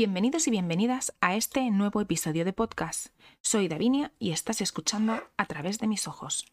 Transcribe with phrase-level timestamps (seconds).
[0.00, 3.08] Bienvenidos y bienvenidas a este nuevo episodio de podcast.
[3.40, 6.46] Soy Davinia y estás escuchando a través de mis ojos.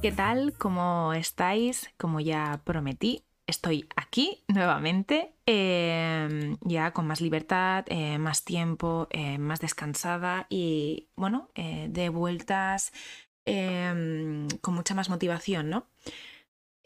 [0.00, 0.54] ¿Qué tal?
[0.56, 1.90] ¿Cómo estáis?
[1.98, 9.38] Como ya prometí, estoy aquí nuevamente, em, ya con más libertad, eh, más tiempo, eh,
[9.38, 12.92] más descansada y, bueno, eh, de vueltas
[13.46, 15.86] em, con mucha más motivación, ¿no?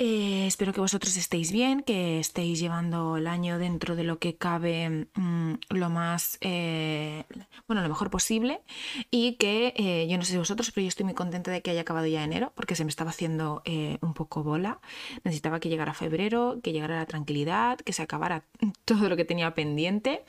[0.01, 4.37] Eh, espero que vosotros estéis bien, que estéis llevando el año dentro de lo que
[4.37, 7.24] cabe mm, lo más, eh,
[7.66, 8.62] bueno, lo mejor posible
[9.11, 11.80] y que eh, yo no sé vosotros, pero yo estoy muy contenta de que haya
[11.80, 13.62] acabado ya enero porque se me estaba haciendo
[14.01, 14.80] un poco bola.
[15.24, 18.45] Necesitaba que llegara febrero, que llegara la tranquilidad, que se acabara
[18.85, 20.24] todo lo que tenía pendiente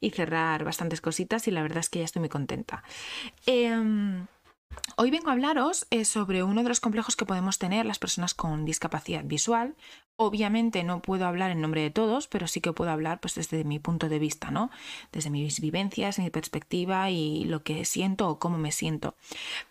[0.00, 2.82] y cerrar bastantes cositas y la verdad es que ya estoy muy contenta.
[4.96, 8.34] Hoy vengo a hablaros eh, sobre uno de los complejos que podemos tener las personas
[8.34, 9.74] con discapacidad visual.
[10.16, 13.64] Obviamente no puedo hablar en nombre de todos, pero sí que puedo hablar pues, desde
[13.64, 14.70] mi punto de vista, ¿no?
[15.10, 19.16] Desde mis vivencias, mi perspectiva y lo que siento o cómo me siento.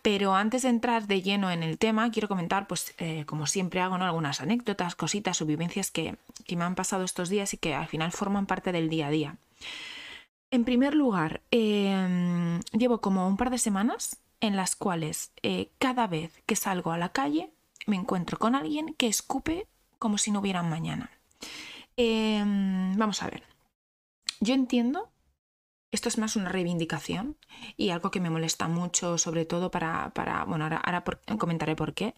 [0.02, 3.80] Pero antes de entrar de lleno en el tema, quiero comentar, pues eh, como siempre
[3.80, 4.06] hago, ¿no?
[4.06, 6.18] algunas anécdotas, cositas o vivencias que,
[6.50, 9.36] me han pasado estos días y que al final forman parte del día a día.
[10.50, 16.08] En primer lugar, em, llevo como un par de semanas en las cuales eh, cada
[16.08, 17.54] vez que salgo a la calle
[17.88, 21.12] me encuentro con alguien que escupe como si no hubiera mañana.
[21.96, 23.44] Em, vamos a ver.
[24.40, 25.12] Yo entiendo,
[25.92, 27.38] esto es más una reivindicación
[27.78, 31.04] y algo que me molesta mucho, sobre todo para, para bueno, ahora,
[31.38, 32.16] comentaré por qué.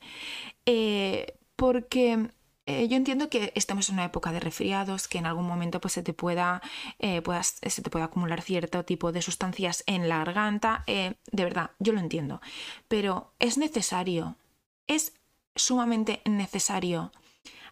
[0.66, 2.30] Eh, porque
[2.66, 5.94] eh, yo entiendo que estamos en una época de resfriados, que en algún momento pues,
[5.94, 6.62] se, te pueda,
[7.00, 10.84] eh, se te pueda acumular cierto tipo de sustancias en la garganta.
[10.88, 12.42] Eh, de verdad, yo lo entiendo.
[12.88, 14.38] Pero es necesario,
[14.88, 15.14] es
[15.56, 17.12] sumamente necesario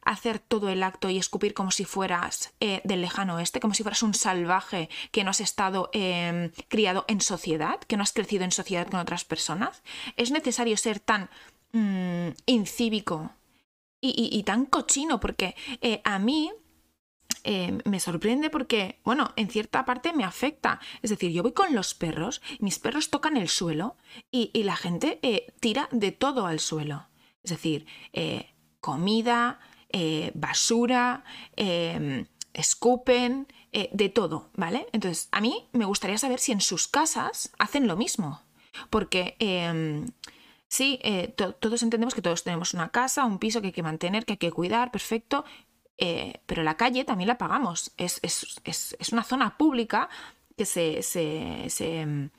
[0.03, 4.01] hacer todo el acto y escupir como si fueras del lejano oeste, como si fueras
[4.01, 8.51] un salvaje que no has estado em, criado en sociedad, que no has crecido en
[8.51, 9.83] sociedad con otras personas.
[10.17, 11.29] Es necesario ser tan
[11.71, 13.29] mm, incívico
[14.01, 16.51] y, tan cochino, porque eh, a mí
[17.43, 20.79] eh, me sorprende porque, bueno, en cierta parte me afecta.
[21.01, 23.95] Es decir, yo voy con los perros, mis perros tocan el suelo
[24.31, 27.07] y, la gente eh, tira de todo al suelo.
[27.43, 27.85] Es decir,
[28.79, 29.59] comida,
[30.35, 31.23] basura,
[32.53, 34.87] escupen, de todo, ¿vale?
[34.91, 38.41] Entonces, a mí me gustaría saber si en sus casas hacen lo mismo.
[38.89, 40.07] Porque em,
[40.71, 44.23] Sí, eh, todos entendemos que todos tenemos una casa, un piso que hay que mantener,
[44.23, 45.43] que hay que cuidar, perfecto,
[45.97, 47.91] eh, pero la calle también la pagamos.
[47.97, 48.21] Es,
[49.11, 50.07] una zona pública
[50.61, 52.29] que se, se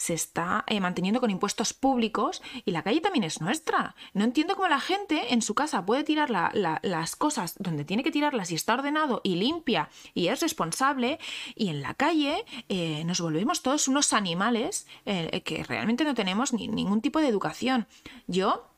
[0.00, 3.94] se está eh, manteniendo con impuestos públicos y la calle también es nuestra.
[4.14, 8.10] No entiendo cómo la gente en su casa puede tirar las cosas donde tiene que
[8.10, 11.18] tirarlas y está ordenado y limpia y es responsable
[11.54, 16.54] y en la calle eh, nos volvemos todos unos animales eh, que realmente no tenemos
[16.54, 17.86] ni, ningún tipo de educación.
[18.26, 18.70] Yo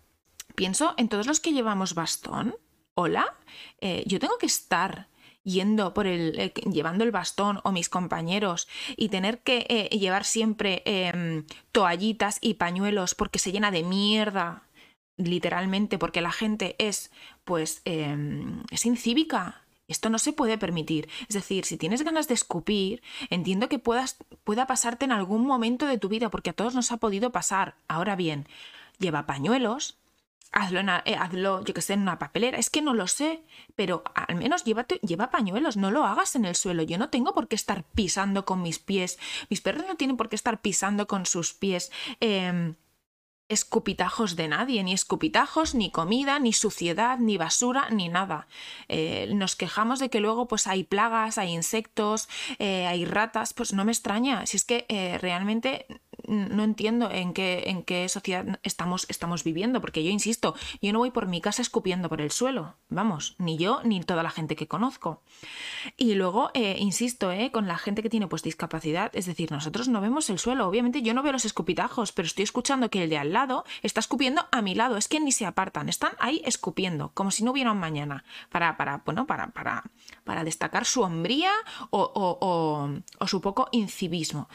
[0.56, 2.56] pienso en todos los que llevamos bastón.
[2.94, 3.36] Hola,
[4.06, 5.08] yo tengo que estar
[5.44, 10.24] yendo por el, eh, llevando el bastón o mis compañeros y tener que eh, llevar
[10.24, 14.62] siempre em, toallitas y pañuelos porque se llena de mierda,
[15.16, 17.10] literalmente, porque la gente es,
[17.44, 19.62] pues, em, es incívica.
[19.88, 21.08] Esto no se puede permitir.
[21.28, 25.86] Es decir, si tienes ganas de escupir, entiendo que puedas, pueda pasarte en algún momento
[25.86, 27.74] de tu vida, porque a todos nos ha podido pasar.
[27.88, 28.46] Ahora bien,
[28.98, 29.98] lleva pañuelos,
[30.52, 32.58] hazlo, eh, hazlo yo que sé, en una papelera.
[32.58, 33.42] Es que no lo sé,
[33.74, 36.82] pero al menos lleva pañuelos, no lo hagas en el suelo.
[36.82, 39.18] Yo no tengo por qué estar pisando con mis pies.
[39.50, 41.90] Mis perros no tienen por qué estar pisando con sus pies.
[42.20, 42.76] Em,
[43.48, 48.46] escupitajos de nadie, ni escupitajos, ni comida, ni suciedad, ni basura, ni nada.
[48.88, 52.28] Eh, nos quejamos de que luego pues hay plagas, hay insectos,
[52.58, 54.46] eh, hay ratas, pues no me extraña.
[54.46, 54.86] Si es que
[55.20, 55.86] realmente
[56.32, 60.98] no entiendo en qué, en qué sociedad estamos, estamos viviendo, porque yo insisto, yo no
[60.98, 64.56] voy por mi casa escupiendo por el suelo, vamos, ni yo ni toda la gente
[64.56, 65.22] que conozco.
[65.96, 69.88] Y luego, eh, insisto, eh, con la gente que tiene pues discapacidad, es decir, nosotros
[69.88, 73.10] no vemos el suelo, obviamente yo no veo los escupitajos, pero estoy escuchando que el
[73.10, 76.42] de al lado está escupiendo a mi lado, es que ni se apartan, están ahí
[76.44, 79.84] escupiendo, como si no hubiera un mañana, para, para, bueno, para, para,
[80.24, 81.52] para destacar su hombría
[81.90, 84.48] o, o, o, o su poco incivismo.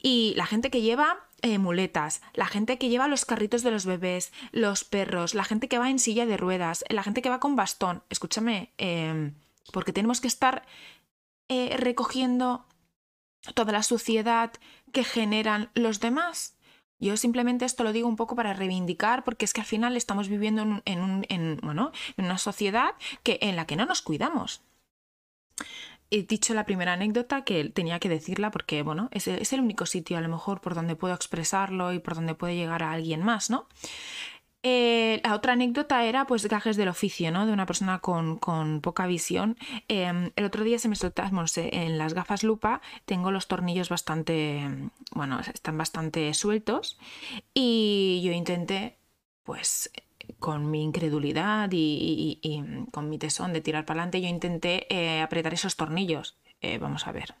[0.00, 3.86] Y la gente que lleva eh, muletas, la gente que lleva los carritos de los
[3.86, 7.40] bebés, los perros, la gente que va en silla de ruedas, la gente que va
[7.40, 8.02] con bastón.
[8.10, 9.34] Escúchame, em,
[9.72, 10.64] porque tenemos que estar
[11.48, 12.66] eh, recogiendo
[13.54, 14.52] toda la suciedad
[14.92, 16.56] que generan los demás.
[17.00, 20.28] Yo simplemente esto lo digo un poco para reivindicar, porque es que al final estamos
[20.28, 21.60] viviendo en, en,
[22.16, 24.62] una sociedad que, en la que no nos cuidamos.
[26.10, 29.86] He dicho la primera anécdota que tenía que decirla porque, bueno, es, es el único
[29.86, 33.22] sitio a lo mejor por donde puedo expresarlo y por donde puede llegar a alguien
[33.22, 33.66] más, ¿no?
[34.64, 37.46] Eh, la otra anécdota era pues gajes del oficio, ¿no?
[37.46, 38.38] De una persona con,
[38.82, 39.56] poca visión.
[39.86, 44.90] Em, el otro día se me soltaron, en las gafas lupa tengo los tornillos bastante,
[45.12, 46.98] bueno, están bastante sueltos
[47.54, 48.98] y yo intenté
[49.44, 49.90] pues
[50.38, 55.54] con mi incredulidad y, con mi tesón de tirar para adelante, yo intenté eh, apretar
[55.54, 56.38] esos tornillos.
[56.60, 57.34] Eh, vamos a ver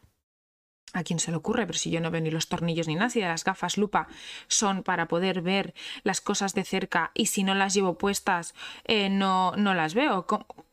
[0.94, 3.10] a quién se le ocurre, pero si yo no veo ni los tornillos ni nada,
[3.10, 4.08] si las gafas lupa
[4.46, 8.54] son para poder ver las cosas de cerca y si no las llevo puestas
[8.84, 10.26] eh, no, no las veo,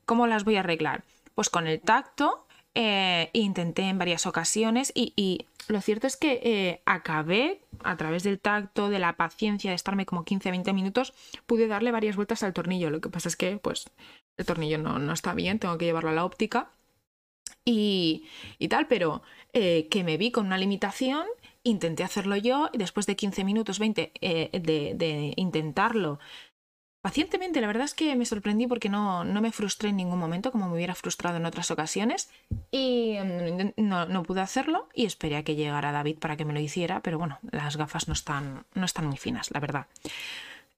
[0.06, 1.04] ¿Cómo, las voy a arreglar?
[1.34, 2.45] Pues con el tacto
[2.76, 8.40] eh, intenté en varias ocasiones y, lo cierto es que eh, acabé a través del
[8.40, 11.14] tacto, de la paciencia de estarme como 15-20 minutos,
[11.48, 12.92] pude darle varias vueltas al tornillo.
[12.92, 13.90] Lo que pasa es que pues
[14.38, 16.70] el tornillo no, no está bien, tengo que llevarlo a la óptica
[17.66, 18.26] y,
[18.60, 19.24] y tal, pero
[19.54, 21.26] eh, que me vi con una limitación,
[21.64, 26.20] intenté hacerlo yo y después de 15 minutos, 20 eh, de, intentarlo
[27.06, 30.52] pacientemente, la verdad es que me sorprendí porque no, no, me frustré en ningún momento
[30.52, 32.32] como me hubiera frustrado en otras ocasiones
[32.72, 36.54] y mm, no, no, pude hacerlo y esperé a que llegara David para que me
[36.54, 39.86] lo hiciera, pero bueno, las gafas no están, no están muy finas, la verdad.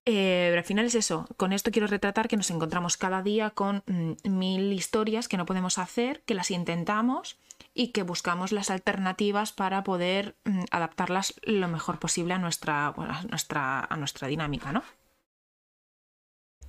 [0.03, 1.29] Eh, pero al final es eso.
[1.37, 5.45] Con esto quiero retratar que nos encontramos cada día con mm, mil historias que no
[5.45, 7.37] podemos hacer, que las intentamos
[7.73, 13.23] y que buscamos las alternativas para poder mm, adaptarlas lo mejor posible a nuestra, a
[13.29, 14.83] nuestra, a nuestra dinámica, ¿no?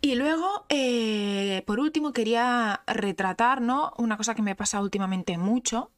[0.08, 3.92] Y luego, eh, por último, quería retratar ¿no?
[3.98, 5.90] una cosa que me pasa últimamente mucho,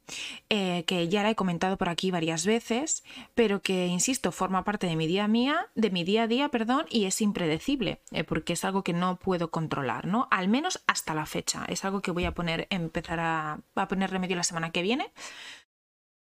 [0.49, 3.05] eh, que ya la he comentado por aquí varias veces,
[3.35, 6.87] pero que, insisto, forma parte de mi día mía, de mi día a día, perdón,
[6.89, 10.27] y es impredecible, eh, porque es algo que no puedo controlar, ¿no?
[10.29, 11.63] Al menos hasta la fecha.
[11.69, 15.13] Es algo que voy a poner, empezar a, a poner remedio la semana que viene,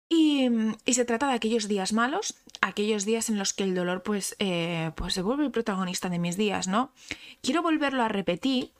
[0.08, 0.48] y,
[0.86, 4.90] se trata de aquellos días malos, aquellos días en los que el dolor pues, eh,
[4.96, 6.92] pues se vuelve el protagonista de mis días, ¿no?
[7.42, 8.72] Quiero volverlo a repetir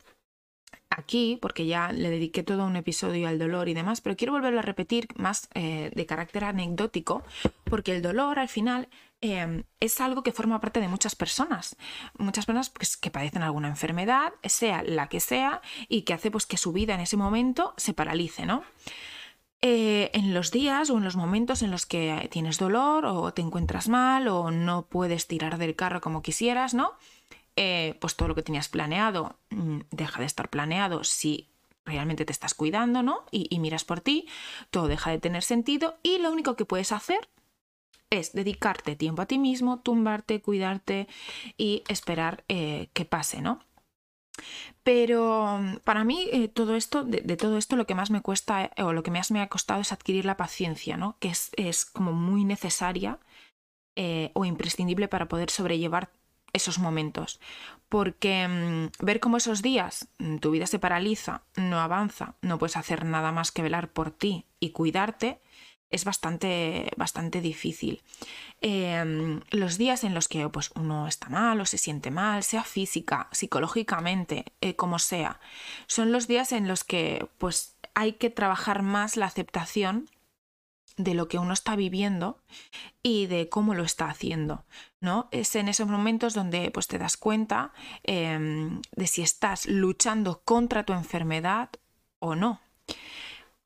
[0.90, 4.58] aquí, porque ya le dediqué todo un episodio al dolor y demás, pero quiero volverlo
[4.58, 7.22] a repetir más eh, de carácter anecdótico,
[7.64, 8.88] porque el dolor al final
[9.20, 11.76] em, es algo que forma parte de muchas personas,
[12.18, 16.46] muchas personas pues, que padecen alguna enfermedad, sea la que sea, y que hace pues
[16.46, 18.64] que su vida en ese momento se paralice, ¿no?
[19.60, 23.42] Eh, en los días o en los momentos en los que tienes dolor o te
[23.42, 26.92] encuentras mal o no puedes tirar del carro como quisieras, ¿no?
[27.56, 31.48] Eh, pues todo lo que tenías planeado mm, deja de estar planeado si
[31.84, 33.24] realmente te estás cuidando, ¿no?
[33.32, 34.28] Y, miras por ti,
[34.70, 37.28] todo deja de tener sentido y lo único que puedes hacer
[38.10, 41.08] es dedicarte tiempo a ti mismo, tumbarte, cuidarte
[41.56, 43.58] y esperar eh, que pase, ¿no?
[44.82, 48.82] Pero para mí eh, todo esto, de, todo esto, lo que más me cuesta eh,
[48.82, 51.16] o lo que más me ha costado es adquirir la paciencia, ¿no?
[51.20, 53.18] Que es, como muy necesaria
[53.96, 56.10] eh, o imprescindible para poder sobrellevar
[56.52, 57.40] esos momentos.
[57.88, 62.76] Porque mm, ver cómo esos días mm, tu vida se paraliza, no avanza, no puedes
[62.76, 65.40] hacer nada más que velar por ti y cuidarte,
[65.90, 68.02] es bastante, bastante difícil.
[68.60, 72.64] Em, los días en los que pues, uno está mal o se siente mal, sea
[72.64, 75.40] física, psicológicamente, eh, como sea,
[75.86, 80.08] son los días en los que pues, hay que trabajar más la aceptación
[80.96, 82.38] de lo que uno está viviendo
[83.02, 84.64] y de cómo lo está haciendo.
[85.00, 85.28] ¿no?
[85.30, 90.84] Es en esos momentos donde pues, te das cuenta em, de si estás luchando contra
[90.84, 91.70] tu enfermedad
[92.18, 92.60] o no.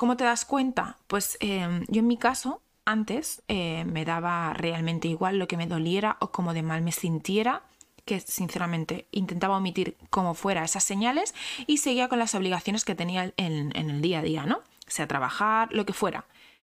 [0.02, 0.98] ¿Cómo te das cuenta?
[1.06, 5.68] Pues em, yo en mi caso, antes eh, me daba realmente igual lo que me
[5.68, 7.62] doliera o cómo de mal me sintiera,
[8.04, 11.36] que sinceramente intentaba omitir como fuera esas señales
[11.68, 14.62] y seguía con las obligaciones que tenía en, el día a día, ¿no?
[14.88, 16.24] Sea trabajar, lo que fuera.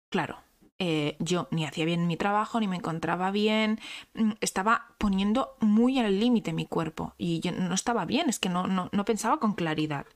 [0.08, 0.38] Claro,
[0.78, 3.78] eh, yo ni hacía bien mi trabajo, ni me encontraba bien,
[4.14, 8.48] mm, estaba poniendo muy al límite mi cuerpo y yo no estaba bien, es que
[8.48, 10.06] no, no pensaba con claridad.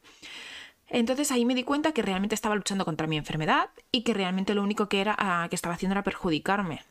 [0.93, 4.55] Entonces ahí me di cuenta que realmente estaba luchando contra mi enfermedad y que realmente
[4.55, 6.83] lo único que, era, ah, que estaba haciendo era perjudicarme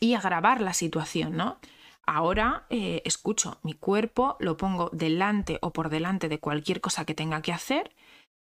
[0.00, 1.58] y agravar la situación, ¿no?
[2.04, 7.14] Ahora eh, escucho mi cuerpo, lo pongo delante o por delante de cualquier cosa que
[7.14, 7.94] tenga que hacer.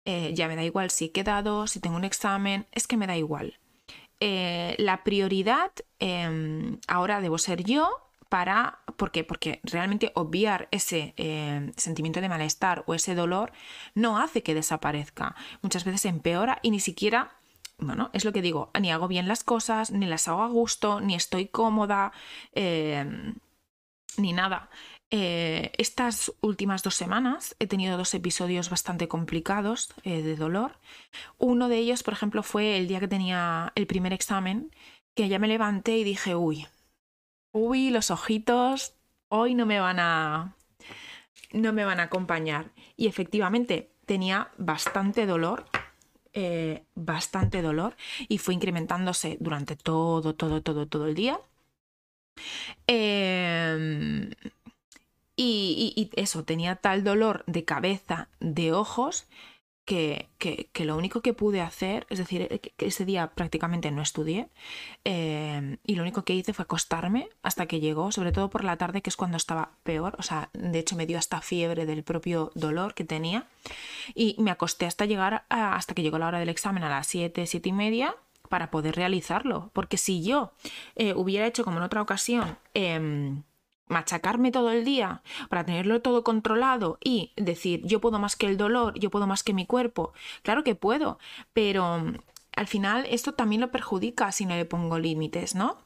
[0.04, 3.06] Eh, ya me da igual si he quedado, si tengo un examen, es que me
[3.06, 3.60] da igual.
[4.20, 9.24] Eh, la prioridad em, ahora debo ser yo para, ¿por qué?
[9.24, 13.51] Porque realmente obviar ese eh, sentimiento de malestar o ese dolor
[13.94, 15.36] no hace que desaparezca.
[15.62, 17.32] Muchas veces empeora y ni siquiera
[17.77, 21.01] bueno, es lo que digo, ni hago bien las cosas, ni las hago a gusto,
[21.01, 22.13] ni estoy cómoda,
[22.53, 23.34] eh,
[24.15, 24.70] ni nada.
[25.12, 30.79] Eh, estas últimas dos semanas he tenido dos episodios bastante complicados de dolor.
[31.38, 34.72] Uno de ellos, por ejemplo, fue el día que tenía el primer examen,
[35.13, 36.67] que ya me levanté y dije, uy,
[37.56, 38.94] uy, los ojitos,
[39.30, 40.54] hoy no me van a...
[41.54, 42.72] no me van a acompañar.
[42.98, 45.66] Y efectivamente tenía bastante dolor,
[46.34, 47.96] eh, bastante dolor,
[48.28, 51.40] y fue incrementándose durante todo, todo, todo, todo el día.
[52.88, 54.30] Eh,
[55.38, 59.28] y, eso, tenía tal dolor de cabeza, de ojos,
[59.86, 64.01] que, que, lo único que pude hacer, es decir, eh, que ese día prácticamente no
[64.01, 64.50] estudié,
[65.04, 68.77] eh, y lo único que hice fue acostarme hasta que llegó, sobre todo por la
[68.77, 72.04] tarde, que es cuando estaba peor, o sea, de hecho me dio hasta fiebre del
[72.04, 73.48] propio dolor que tenía,
[74.15, 77.46] y me acosté hasta llegar, hasta que llegó la hora del examen a las 7,
[77.46, 78.15] 7 y media,
[78.50, 80.51] para poder realizarlo, porque si yo
[80.96, 83.44] eh, hubiera hecho como en otra ocasión, em,
[83.88, 88.58] machacarme todo el día para tenerlo todo controlado y decir yo puedo más que el
[88.58, 90.13] dolor, yo puedo más que mi cuerpo.
[90.44, 91.20] Claro que puedo,
[91.54, 92.18] pero mm,
[92.56, 95.77] al final esto también lo perjudica si no le pongo límites, ¿no?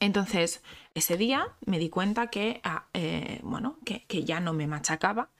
[0.00, 0.62] Entonces,
[0.94, 5.30] ese día me di cuenta que, ah, eh, bueno, que, que ya no me machacaba,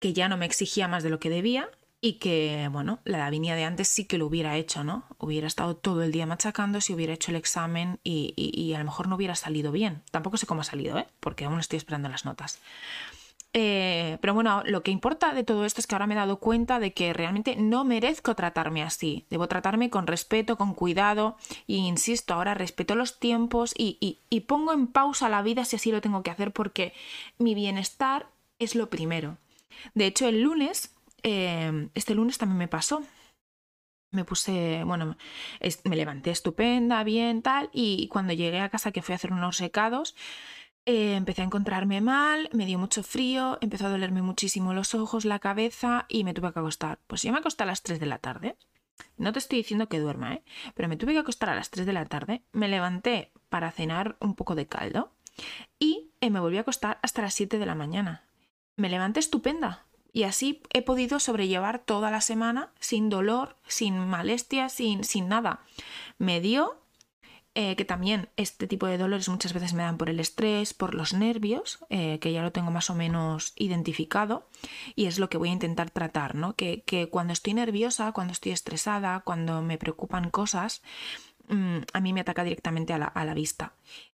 [0.00, 1.70] que ya no me exigía más de lo que debía
[2.02, 5.04] y que, bueno, la Davinia de antes sí que lo hubiera hecho, ¿no?
[5.18, 9.08] Hubiera estado todo el día machacando si hubiera hecho el examen y, a lo mejor
[9.08, 10.02] no hubiera salido bien.
[10.10, 11.06] Tampoco sé cómo ha salido, ¿eh?
[11.20, 12.58] Porque aún estoy esperando las notas.
[13.52, 16.38] Eh, pero bueno, lo que importa de todo esto es que ahora me he dado
[16.38, 19.26] cuenta de que realmente no merezco tratarme así.
[19.28, 21.36] Debo tratarme con respeto, con cuidado.
[21.66, 25.92] Y insisto, ahora respeto los tiempos y, y pongo en pausa la vida si así
[25.92, 26.94] lo tengo que hacer porque
[27.36, 28.28] mi bienestar
[28.58, 29.36] es lo primero.
[29.94, 33.02] De hecho, el lunes Em, este lunes también me pasó.
[34.12, 35.16] Me puse, bueno,
[35.84, 39.56] me levanté estupenda, bien, tal, y cuando llegué a casa que fui a hacer unos
[39.56, 40.16] secados,
[40.86, 45.24] eh, empecé a encontrarme mal, me dio mucho frío, empezó a dolerme muchísimo los ojos,
[45.24, 46.98] la cabeza y me tuve que acostar.
[47.06, 48.56] Pues yo me acosté a las 3 de la tarde.
[49.16, 50.42] No te estoy diciendo que duerma, ¿eh?
[50.74, 54.16] Pero me tuve que acostar a las 3 de la tarde, me levanté para cenar
[54.20, 55.12] un poco de caldo
[55.78, 58.24] y eh, me volví a acostar hasta las 7 de la mañana.
[58.76, 64.68] Me levanté estupenda, y así he podido sobrellevar toda la semana sin dolor, sin malestia,
[64.68, 65.60] sin, sin nada.
[66.18, 66.80] Me dio
[67.54, 70.94] eh, que también este tipo de dolores muchas veces me dan por el estrés, por
[70.94, 74.48] los nervios, eh, que ya lo tengo más o menos identificado
[74.94, 76.54] y es lo que voy a intentar tratar, ¿no?
[76.54, 80.82] Que, cuando estoy nerviosa, cuando estoy estresada, cuando me preocupan cosas,
[81.48, 83.74] mm, a mí me ataca directamente a la, a la, vista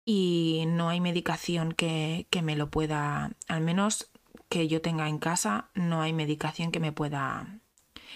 [0.05, 4.11] y no hay medicación que, que me lo pueda, al menos
[4.51, 7.61] que yo tenga en casa, no hay medicación que me pueda,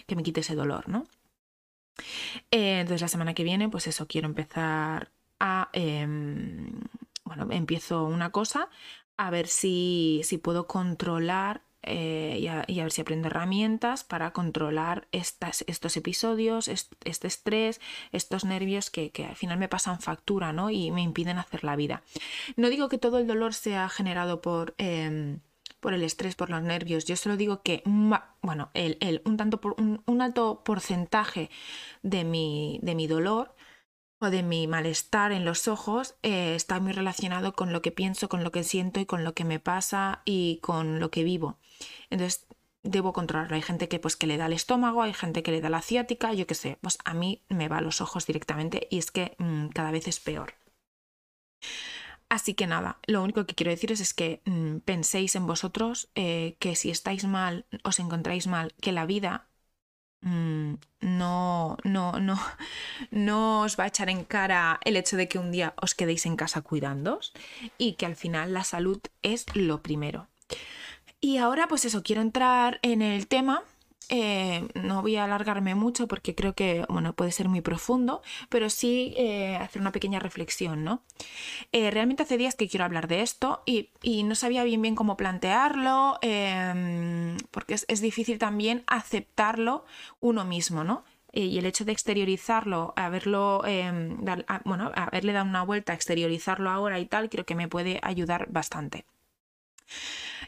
[0.07, 1.07] que me quite ese dolor, ¿no?
[2.51, 6.81] Eh, entonces la semana que viene, pues eso, quiero empezar a, em,
[7.25, 8.69] bueno, empiezo una cosa,
[9.17, 15.07] a ver si, si puedo controlar eh, y, a, ver si aprendo herramientas para controlar
[15.13, 20.71] estas, estos episodios, este estrés, estos nervios que, que, al final me pasan factura ¿no?
[20.71, 22.03] y me impiden hacer la vida.
[22.57, 24.75] No digo que todo el dolor sea generado por...
[24.79, 25.41] Em,
[25.85, 27.05] por el estrés, por los nervios.
[27.05, 31.51] Yo solo digo que, bueno, el, un, tanto un, alto porcentaje
[32.03, 33.55] de mi, de mi dolor
[34.19, 38.31] o de mi malestar en los ojos eh, está muy relacionado con lo que pienso,
[38.31, 41.59] con lo que siento y con lo que me pasa y con lo que vivo.
[42.09, 42.47] Entonces,
[42.83, 43.55] debo controlarlo.
[43.55, 45.83] Hay gente que pues que le da el estómago, hay gente que le da la
[45.83, 49.11] ciática, yo qué sé, pues a mí me va a los ojos directamente y es
[49.11, 50.55] que mm, cada vez es peor.
[52.35, 56.57] Así que nada, lo único que quiero deciros es que mm, penséis en vosotros, eh,
[56.59, 59.47] que si estáis mal, os encontráis mal, que la vida
[60.23, 62.37] mm, no, no, no,
[63.13, 66.27] no os va a echar en cara el hecho de que un día os quedéis
[66.27, 67.33] en casa cuidándoos
[67.79, 70.27] y que al final la salud es lo primero.
[71.21, 73.63] Y ahora pues eso, quiero entrar en el tema
[74.09, 78.71] eh, no voy a alargarme mucho porque creo que bueno, puede ser muy profundo, pero
[78.71, 80.85] sí eh, hacer una pequeña reflexión.
[80.85, 81.03] ¿no?
[81.73, 83.91] Eh, realmente hace días que quiero hablar de esto y,
[84.25, 89.85] no sabía bien bien cómo plantearlo, em, porque es, difícil también aceptarlo
[90.21, 91.05] uno mismo, ¿no?
[91.33, 94.19] y el hecho de exteriorizarlo, haberlo, em,
[94.65, 99.05] bueno, haberle dado una vuelta, exteriorizarlo ahora y tal, creo que me puede ayudar bastante.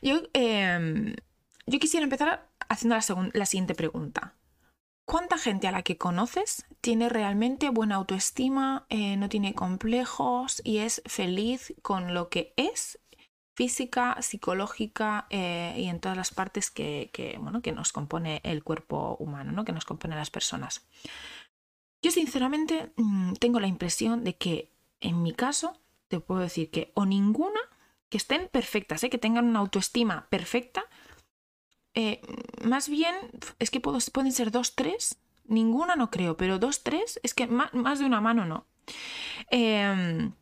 [0.03, 1.15] Yo, em,
[1.67, 2.97] yo quisiera empezar haciendo
[3.33, 4.35] la, siguiente pregunta.
[5.07, 10.79] ¿Cuánta gente a la que conoces tiene realmente buena autoestima, eh, no tiene complejos y
[10.79, 12.99] es feliz con lo que es
[13.57, 19.17] física, psicológica eh, y en todas las partes que, bueno, que nos compone el cuerpo
[19.19, 19.65] humano, ¿no?
[19.65, 20.87] que nos compone las personas?
[22.03, 24.71] Yo sinceramente mm, tengo la impresión de que
[25.01, 27.61] en mi caso te puedo decir que o ninguna,
[28.09, 29.11] que estén perfectas, ¿eh?
[29.11, 30.85] que tengan una autoestima perfecta,
[31.97, 32.21] eh,
[32.63, 33.15] más bien,
[33.59, 35.19] es que pueden ser dos, tres.
[35.47, 38.67] Ninguna no creo, pero dos, tres, es que más, de una mano no.
[39.51, 40.33] Em,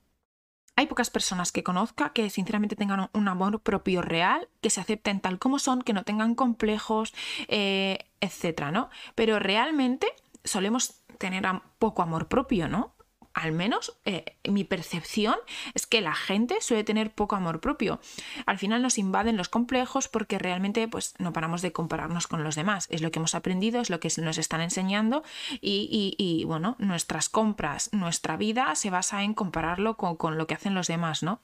[0.76, 5.20] hay pocas personas que conozca que sinceramente tengan un amor propio real, que se acepten
[5.20, 7.14] tal como son, que no tengan complejos,
[7.46, 8.90] eh, etcétera, ¿no?
[9.14, 10.08] Pero realmente
[10.42, 11.46] solemos tener
[11.78, 12.93] poco amor propio, ¿no?
[13.34, 15.34] Al menos eh, mi percepción
[15.74, 18.00] es que la gente suele tener poco amor propio.
[18.46, 22.54] Al final nos invaden los complejos porque realmente pues, no paramos de compararnos con los
[22.54, 22.86] demás.
[22.90, 25.24] Es lo que hemos aprendido, es lo que nos están enseñando
[25.60, 30.86] y, bueno, nuestras compras, nuestra vida se basa en compararlo con, lo que hacen los
[30.86, 31.40] demás, ¿no?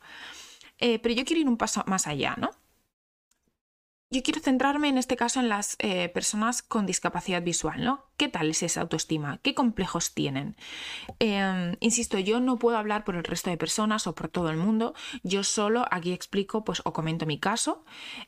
[0.78, 2.50] Eh, pero yo quiero ir un paso más allá, ¿no?
[4.10, 8.06] Yo quiero centrarme en este caso en las eh, personas con discapacidad visual, ¿no?
[8.16, 9.38] ¿Qué tal es esa autoestima?
[9.42, 10.56] ¿Qué complejos tienen?
[11.20, 14.56] Em, insisto, yo no puedo hablar por el resto de personas o por todo el
[14.56, 14.94] mundo.
[15.22, 17.84] Yo solo aquí explico, pues, o comento mi caso.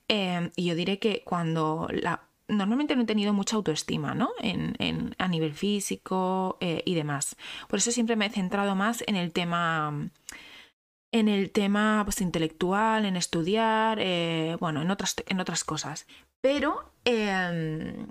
[0.07, 1.89] Em, y yo diré que cuando
[2.47, 4.31] normalmente no he tenido mucha autoestima, ¿no?
[4.41, 7.37] En, a nivel físico eh, y demás.
[7.69, 10.11] Por eso siempre me he centrado más en el tema
[11.13, 16.07] en el tema pues, intelectual, en estudiar, eh, bueno, en otras, en otras cosas.
[16.41, 18.09] Pero em,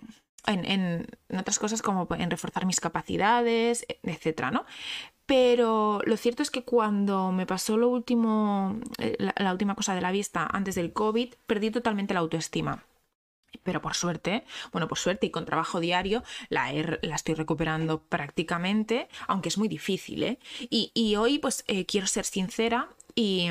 [0.47, 4.65] en, otras cosas como en reforzar mis capacidades, etcétera, ¿no?
[5.25, 10.01] Pero lo cierto es que cuando me pasó lo último, eh, la última cosa de
[10.01, 12.85] la vista antes del COVID, perdí totalmente la autoestima
[13.63, 19.49] pero por suerte, bueno, por suerte y con trabajo diario, la, estoy recuperando prácticamente, aunque
[19.49, 20.39] es muy difícil, ¿eh?
[20.69, 23.49] Y, hoy, pues, eh, quiero ser sincera y,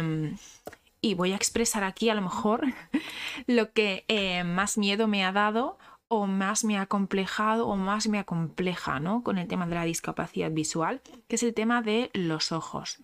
[1.00, 2.62] y, voy a expresar aquí a lo mejor
[3.46, 5.78] lo que eh, más miedo me ha dado
[6.08, 9.22] o más me ha complejado o más me acompleja, ¿no?
[9.22, 12.98] Con el tema de la discapacidad visual, que es el tema de los ojos.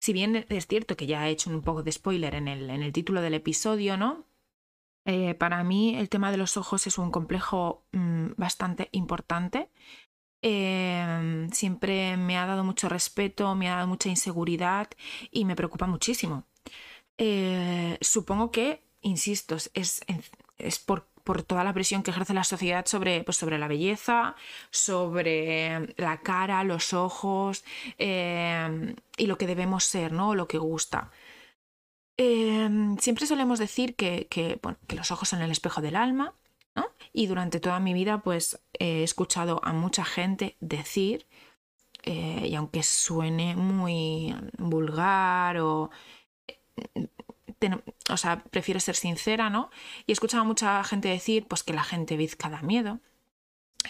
[0.00, 2.82] Si bien es cierto que ya he hecho un poco de spoiler en el, en
[2.82, 4.27] el título del episodio, ¿no?
[5.08, 9.70] Eh, para mí el tema de los ojos es un complejo mm, bastante importante.
[10.42, 14.88] Em, siempre me ha dado mucho respeto, me ha dado mucha inseguridad
[15.30, 16.44] y me preocupa muchísimo.
[17.16, 19.70] Eh, supongo que, insisto, es,
[20.58, 21.08] es por,
[21.46, 24.36] toda la presión que ejerce la sociedad sobre, pues sobre la belleza,
[24.70, 27.64] sobre la cara, los ojos
[27.98, 30.34] em, y lo que debemos ser, ¿no?
[30.34, 31.10] Lo que gusta.
[32.20, 34.28] Em, siempre solemos decir que,
[34.88, 36.34] los ojos son el espejo del alma,
[36.74, 36.86] ¿no?
[37.12, 41.28] Y durante toda mi vida, pues he escuchado a mucha gente decir,
[42.02, 45.90] eh, y aunque suene muy vulgar o.
[48.10, 49.70] o sea, prefiero ser sincera, ¿no?
[50.06, 53.00] Y he escuchado a mucha gente decir, pues que la gente bizca da miedo,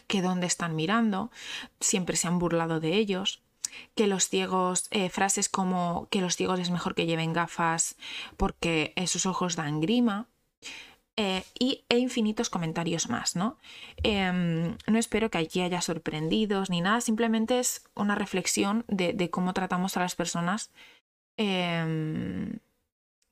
[0.06, 1.30] que dónde están mirando,
[1.80, 3.42] siempre se han burlado de ellos
[3.94, 7.96] que los ciegos, eh, frases como que los ciegos es mejor que lleven gafas
[8.36, 10.28] porque sus ojos dan grima.
[11.20, 13.58] Eh, y, e infinitos comentarios más, ¿no?
[14.04, 19.52] Em, no espero que aquí haya sorprendidos ni nada, simplemente es una reflexión de, cómo
[19.52, 20.70] tratamos a las personas
[21.36, 22.60] em,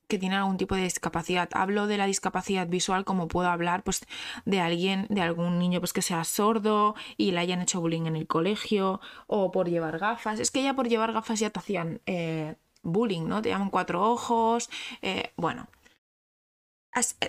[0.08, 1.48] que tiene algún tipo de discapacidad.
[1.52, 4.06] Hablo de la discapacidad visual como puedo hablar pues,
[4.44, 8.16] de alguien, de algún niño pues, que sea sordo y le hayan hecho bullying en
[8.16, 10.40] el colegio o por llevar gafas.
[10.40, 13.42] Es que ya por llevar gafas ya te hacían eh, bullying, ¿no?
[13.42, 14.70] Te llaman cuatro ojos.
[15.02, 15.68] Eh, bueno,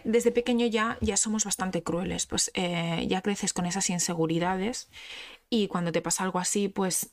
[0.03, 4.89] desde pequeño ya, ya somos bastante crueles, pues eh, ya creces con esas inseguridades
[5.49, 7.11] y cuando te pasa algo así, pues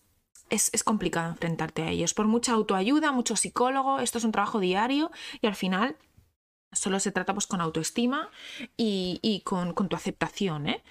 [0.51, 2.15] es, complicado enfrentarte a ellos.
[2.15, 5.97] Por mucha autoayuda, mucho psicólogo, esto es un trabajo diario y al final
[6.73, 8.31] solo se trata pues con autoestima
[8.77, 10.69] y, con, tu aceptación.
[10.69, 10.83] ¿eh?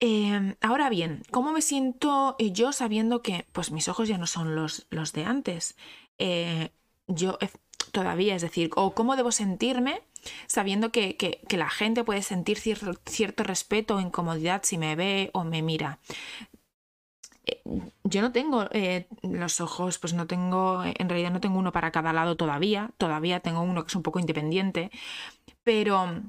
[0.00, 4.54] Em, ahora bien, ¿cómo me siento yo sabiendo que pues mis ojos ya no son
[4.54, 5.76] los, los de antes?
[6.18, 6.70] Eh,
[7.06, 7.38] yo
[7.92, 10.02] todavía, es decir, o cómo debo sentirme
[10.46, 15.44] sabiendo que, que, la gente puede sentir cierto respeto o incomodidad si me ve o
[15.44, 16.00] me mira
[18.04, 21.90] yo no tengo eh, los ojos, pues no tengo, en realidad no tengo uno para
[21.90, 24.90] cada lado todavía, todavía tengo uno que es un poco independiente,
[25.62, 26.22] pero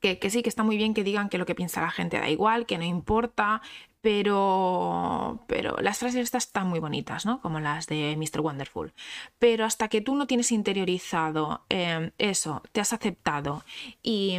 [0.00, 2.28] que, sí, que está muy bien que digan que lo que piensa la gente da
[2.28, 3.60] igual, que no importa,
[4.00, 7.40] pero, pero las frases estas están muy bonitas, ¿no?
[7.42, 8.40] Como las de Mr.
[8.40, 8.94] Wonderful.
[9.38, 13.62] Pero hasta que tú no tienes interiorizado eh, eso, te has aceptado
[14.02, 14.38] y,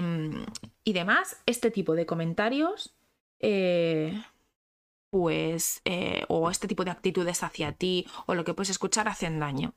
[0.83, 2.95] y demás, este tipo de comentarios...
[3.39, 4.21] Eh,
[5.11, 9.39] pues, eh, o este tipo de actitudes hacia ti, o lo que puedes escuchar hacen
[9.39, 9.75] daño.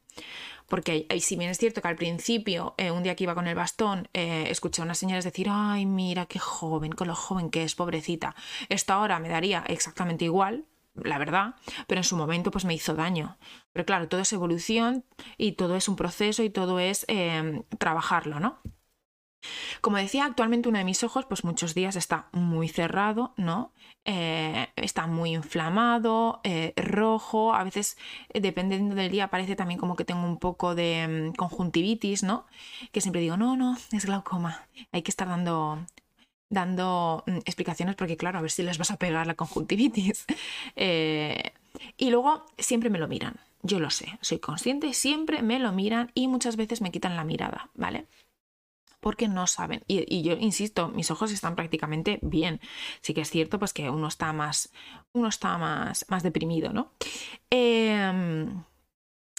[0.68, 3.57] Porque si bien es cierto que al principio, eh, un día que iba con el
[3.57, 7.64] bastón, eh, escuché a unas señoras decir, ay, mira qué joven, con lo joven que
[7.64, 8.35] es, pobrecita.
[8.68, 11.57] Esto ahora me daría exactamente igual, la verdad,
[11.88, 13.37] pero en su momento pues me hizo daño.
[13.73, 15.05] Pero claro, todo es evolución
[15.37, 17.05] y todo es un proceso y todo es
[17.79, 18.61] trabajarlo, ¿no?
[19.80, 23.72] Como decía, actualmente uno de mis ojos, pues muchos días está muy cerrado, ¿no?
[24.07, 27.96] Eh, está muy inflamado, eh, rojo, a veces,
[28.28, 32.46] eh, dependiendo del día, parece también como que tengo un poco de mm, conjuntivitis, ¿no?
[32.92, 34.68] Que siempre digo, no, no, es glaucoma.
[34.92, 35.78] Hay que estar dando
[36.50, 40.26] dando mm, explicaciones porque claro, a ver si les vas a pegar la conjuntivitis.
[41.96, 46.11] y luego siempre me lo miran, yo lo sé, soy consciente, siempre me lo miran
[46.14, 48.07] y muchas veces me quitan la mirada, ¿vale?
[49.04, 49.84] Porque no saben.
[49.86, 52.58] Y, yo insisto, mis ojos están prácticamente bien.
[53.02, 54.72] Sí que es cierto, pues que uno está más,
[55.12, 56.90] uno está más, más deprimido, ¿no?
[57.50, 58.64] Em,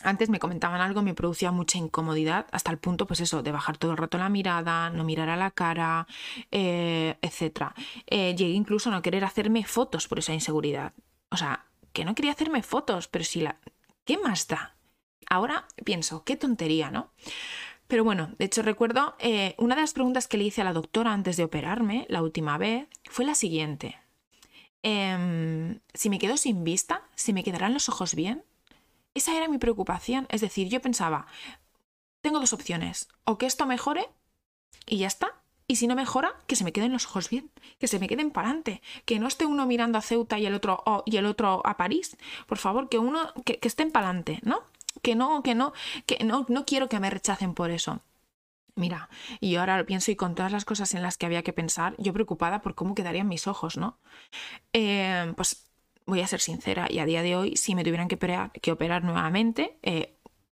[0.03, 3.79] antes me comentaban algo, me producía mucha incomodidad, hasta el punto, pues eso, de bajar
[3.79, 6.05] todo el rato la mirada, no mirar a la cara,
[6.51, 7.73] eh, etc.
[8.05, 10.93] Eh, llegué incluso a no querer hacerme fotos por esa inseguridad.
[11.31, 13.57] O sea, que no quería hacerme fotos, pero si la...
[14.05, 14.75] ¿Qué más da?
[15.27, 17.09] Ahora pienso, qué tontería, ¿no?
[17.87, 20.73] Pero bueno, de hecho recuerdo, eh, una de las preguntas que le hice a la
[20.73, 23.97] doctora antes de operarme, la última vez, fue la siguiente.
[24.81, 28.43] Em, si me quedo sin vista, si me quedarán los ojos bien.
[29.13, 30.27] Esa era mi preocupación.
[30.29, 31.27] Es decir, yo pensaba,
[32.21, 34.09] tengo dos opciones, o que esto mejore
[34.87, 35.41] y ya está.
[35.67, 38.29] Y si no mejora, que se me queden los ojos bien, que se me queden
[38.29, 41.61] para adelante, que no esté uno mirando a Ceuta y el otro, y el otro
[41.65, 42.17] a París.
[42.45, 44.61] Por favor, que uno, que, que estén para adelante, ¿no?
[45.01, 45.73] Que no, que no,
[46.05, 48.01] que no, no quiero que me rechacen por eso.
[48.75, 51.43] Mira, y yo ahora lo pienso y con todas las cosas en las que había
[51.43, 53.97] que pensar, yo preocupada por cómo quedarían mis ojos, ¿no?
[54.73, 55.65] Eh, pues
[56.05, 58.71] voy a ser sincera, y a día de hoy, si me tuvieran que operar, que
[58.71, 60.14] operar nuevamente, eh,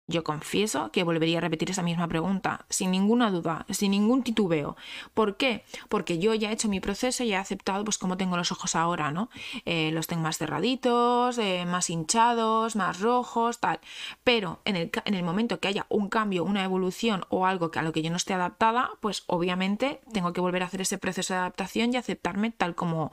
[0.09, 4.75] yo confieso que volvería a repetir esa misma pregunta, sin ninguna duda, sin ningún titubeo.
[5.13, 5.63] ¿Por qué?
[5.87, 8.75] Porque yo ya he hecho mi proceso y he aceptado pues cómo tengo los ojos
[8.75, 9.29] ahora, ¿no?
[9.65, 13.79] Eh, los tengo más cerraditos, eh, más hinchados, más rojos, tal.
[14.23, 17.79] Pero en el, en el momento que haya un cambio, una evolución o algo que
[17.79, 20.97] a lo que yo no esté adaptada, pues obviamente tengo que volver a hacer ese
[20.97, 23.11] proceso de adaptación y aceptarme tal como,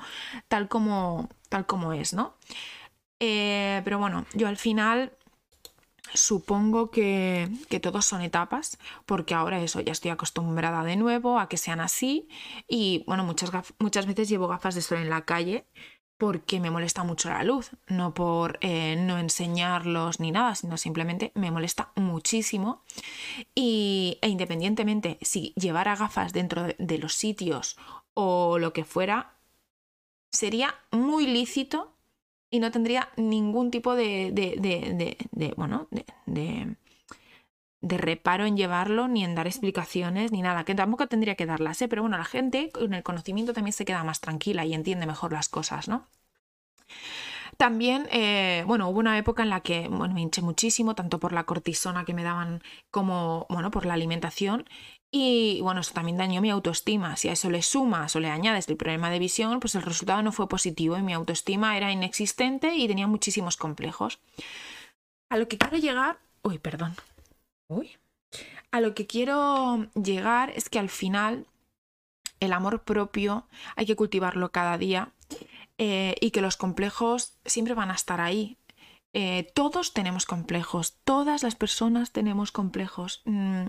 [0.49, 2.35] tal como, tal como es, ¿no?
[3.21, 5.16] Eh, pero bueno, yo al final
[6.15, 11.49] Supongo que, que, todos son etapas, porque ahora eso, ya estoy acostumbrada de nuevo a
[11.49, 12.29] que sean así
[12.69, 15.67] y bueno, muchas, muchas veces llevo gafas de sol en la calle
[16.19, 21.31] porque me molesta mucho la luz, no por eh, no enseñarlos ni nada, sino simplemente
[21.35, 22.83] me molesta muchísimo.
[23.55, 27.77] Y, e independientemente si llevara gafas dentro de, de los sitios
[28.15, 29.35] o lo que fuera,
[30.31, 31.96] sería muy lícito
[32.51, 35.89] y no tendría ningún tipo de, de, bueno,
[36.27, 36.77] de,
[37.83, 41.89] reparo en llevarlo, ni en dar explicaciones, ni nada, que tampoco tendría que darlas, ¿eh?
[41.89, 45.33] pero bueno, la gente con el conocimiento también se queda más tranquila y entiende mejor
[45.33, 46.07] las cosas, ¿no?
[47.57, 51.33] También, eh, bueno, hubo una época en la que bueno, me hinché muchísimo, tanto por
[51.33, 54.65] la cortisona que me daban como, bueno, por la alimentación.
[55.11, 57.17] Y bueno, eso también dañó mi autoestima.
[57.17, 60.23] Si a eso le sumas o le añades el problema de visión, pues el resultado
[60.23, 64.19] no fue positivo y mi autoestima era inexistente y tenía muchísimos complejos.
[65.31, 66.19] A lo que quiero llegar...
[66.43, 66.95] Uy, perdón.
[67.69, 67.97] Uy.
[68.71, 71.47] A lo que quiero llegar es que al final
[72.41, 75.13] el amor propio hay que cultivarlo cada día
[75.79, 78.59] eh, y que los complejos siempre van a estar ahí.
[79.15, 83.23] Eh, todos tenemos complejos, todas las personas tenemos complejos.
[83.25, 83.67] Mm,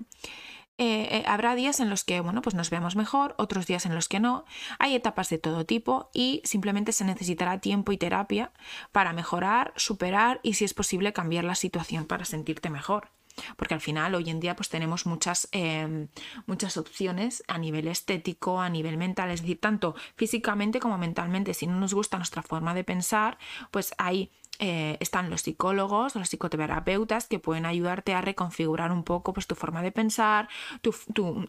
[0.78, 4.08] eh, habrá días en los que bueno, pues nos veamos mejor, otros días en los
[4.08, 4.46] que no.
[4.80, 8.52] Hay etapas de todo tipo y simplemente se necesitará tiempo y terapia
[8.92, 13.12] para mejorar, superar y si es posible cambiar la situación para sentirte mejor
[13.56, 16.08] porque al final hoy en día pues tenemos muchas, em,
[16.46, 21.54] muchas opciones a nivel estético, a nivel mental, es decir, tanto físicamente como mentalmente.
[21.54, 23.38] Si no nos gusta nuestra forma de pensar,
[23.72, 29.34] pues hay eh, están los psicólogos, los psicoterapeutas que pueden ayudarte a reconfigurar un poco
[29.34, 30.50] pues, tu forma de pensar,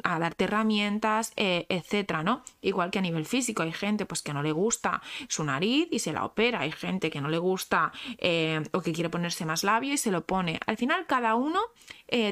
[0.02, 2.42] a darte herramientas, eh, etcétera, ¿no?
[2.60, 5.98] Igual que a nivel físico, hay gente pues, que no le gusta su nariz y
[6.00, 9.64] se la opera, hay gente que no le gusta eh, o que quiere ponerse más
[9.64, 10.60] labio y se lo pone.
[10.66, 11.60] Al final, cada uno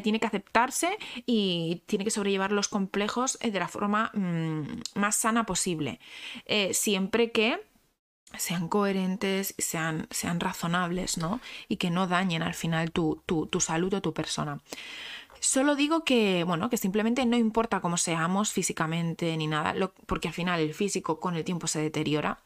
[0.03, 4.62] tiene que aceptarse y tiene que sobrellevar los complejos de la forma mm,
[4.95, 6.01] más sana posible.
[6.73, 7.61] siempre que
[8.39, 11.41] sean coherentes, sean, sean razonables, ¿no?
[11.69, 14.61] Y que no dañen al final tu, tu, tu salud o tu persona.
[15.40, 19.75] Solo digo que, bueno, que simplemente no importa cómo seamos físicamente ni nada,
[20.07, 22.38] porque al final el físico con el tiempo se deteriora,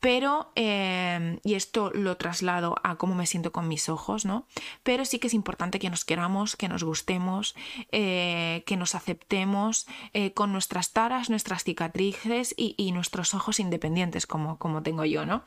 [0.00, 4.46] pero, eh, y esto lo traslado a cómo me siento con mis ojos, ¿no?
[4.82, 7.54] Pero sí que es importante que nos queramos, que nos gustemos,
[7.92, 14.56] eh, que nos aceptemos eh, con nuestras taras, nuestras cicatrices y, nuestros ojos independientes, como,
[14.58, 15.42] como tengo yo, ¿no?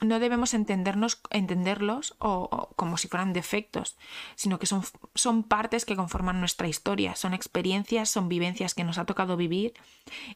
[0.00, 3.98] no debemos entendernos, entenderlos o, como si fueran defectos,
[4.36, 4.82] sino que son,
[5.14, 9.74] son parte que conforman nuestra historia, son experiencias, son vivencias que nos ha tocado vivir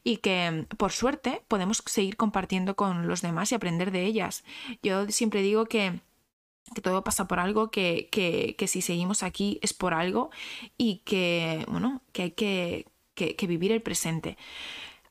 [0.03, 4.43] y que por suerte podemos seguir compartiendo con los demás y aprender de ellas.
[4.83, 5.99] Yo siempre digo que
[6.75, 10.29] que todo pasa por algo, que, que, si seguimos aquí es por algo
[10.77, 14.37] y que, bueno, que hay que, que vivir el presente.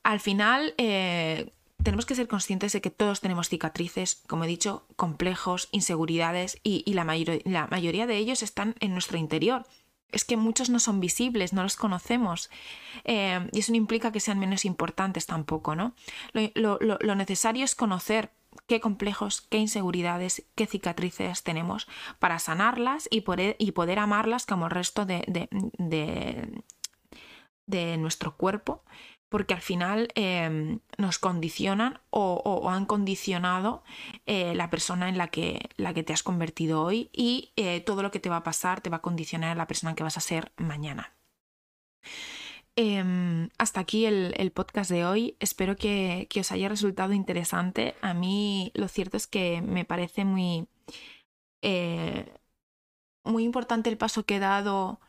[0.03, 1.51] Al final, eh,
[1.83, 6.83] tenemos que ser conscientes de que todos tenemos cicatrices, como he dicho, complejos, inseguridades y,
[6.93, 7.05] la,
[7.45, 9.65] la mayoría de ellos están en nuestro interior
[10.11, 12.49] es que muchos no son visibles, no los conocemos.
[13.03, 15.93] Eh, y eso no implica que sean menos importantes tampoco, ¿no?
[16.55, 18.31] Lo, necesario es conocer
[18.67, 21.87] qué complejos, qué inseguridades, qué cicatrices tenemos
[22.19, 26.63] para sanarlas y poder, amarlas como el resto de, de,
[27.67, 28.83] de nuestro cuerpo
[29.29, 33.83] porque al final em, nos condicionan o, han condicionado
[34.25, 38.03] eh, la persona en la que, la que te has convertido hoy y eh, todo
[38.03, 40.17] lo que te va a pasar te va a condicionar a la persona que vas
[40.17, 41.13] a ser mañana.
[42.75, 45.35] Em, hasta aquí el, podcast de hoy.
[45.39, 47.95] Espero que, os haya resultado interesante.
[48.01, 50.67] A mí lo cierto es que me parece muy,
[51.61, 52.33] eh,
[53.23, 55.01] muy importante el paso que he dado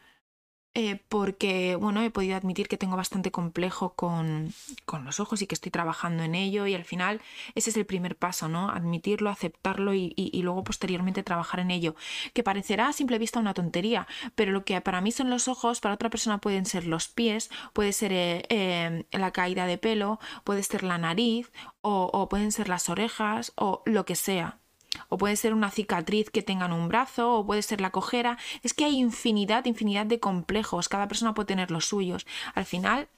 [0.74, 4.52] eh, porque, bueno, he podido admitir que tengo bastante complejo con,
[4.85, 7.20] con, los ojos y que estoy trabajando en ello y al final
[7.56, 8.70] ese es el primer paso, ¿no?
[8.70, 11.96] Admitirlo, aceptarlo y, luego posteriormente trabajar en ello,
[12.35, 14.06] que parecerá a simple vista una tontería,
[14.37, 17.50] pero lo que para mí son los ojos, para otra persona pueden ser los pies,
[17.72, 22.52] puede ser eh, eh, la caída de pelo, puede ser la nariz o, o pueden
[22.52, 24.61] ser las orejas o lo que sea,
[25.09, 28.38] o puede ser una cicatriz que tenga en un brazo, o puede ser la cojera.
[28.62, 32.26] Es que hay infinidad, infinidad de complejos, cada persona puede tener los suyos.
[32.55, 33.09] Al final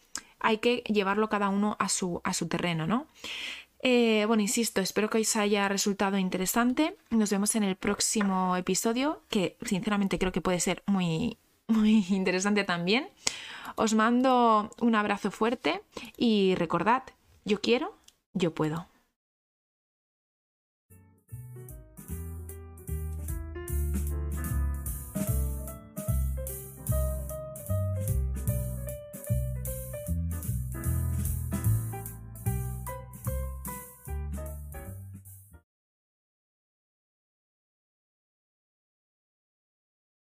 [0.40, 3.06] hay que llevarlo cada uno a su, a su terreno, ¿no?
[3.84, 6.96] Eh, bueno, insisto, espero que os haya resultado interesante.
[7.10, 12.64] Nos vemos en el próximo episodio, que sinceramente creo que puede ser muy, muy interesante
[12.64, 13.08] también.
[13.74, 15.82] Os mando un abrazo fuerte
[16.16, 17.02] y recordad,
[17.44, 17.96] yo quiero,
[18.34, 18.91] yo puedo.